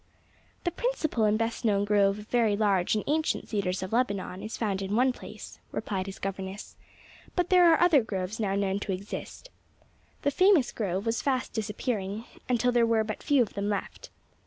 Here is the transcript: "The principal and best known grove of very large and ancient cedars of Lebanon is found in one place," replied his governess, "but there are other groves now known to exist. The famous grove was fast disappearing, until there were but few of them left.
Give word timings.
"The 0.63 0.71
principal 0.71 1.25
and 1.25 1.37
best 1.37 1.63
known 1.63 1.85
grove 1.85 2.17
of 2.17 2.27
very 2.27 2.57
large 2.57 2.95
and 2.95 3.03
ancient 3.05 3.49
cedars 3.49 3.83
of 3.83 3.93
Lebanon 3.93 4.41
is 4.41 4.57
found 4.57 4.81
in 4.81 4.95
one 4.95 5.13
place," 5.13 5.59
replied 5.71 6.07
his 6.07 6.17
governess, 6.17 6.75
"but 7.35 7.49
there 7.51 7.71
are 7.71 7.79
other 7.79 8.01
groves 8.01 8.39
now 8.39 8.55
known 8.55 8.79
to 8.79 8.93
exist. 8.93 9.51
The 10.23 10.31
famous 10.31 10.71
grove 10.71 11.05
was 11.05 11.21
fast 11.21 11.53
disappearing, 11.53 12.25
until 12.49 12.71
there 12.71 12.83
were 12.87 13.03
but 13.03 13.21
few 13.21 13.43
of 13.43 13.53
them 13.53 13.69
left. 13.69 14.09